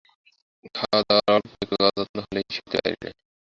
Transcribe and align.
খাওয়াদাওয়ার 0.75 1.29
অল্প 1.35 1.49
একটু 1.55 1.75
অযত্ন 1.87 2.17
হলেই 2.25 2.45
সইতে 2.55 2.77
পারি 2.77 2.95
নে। 3.01 3.09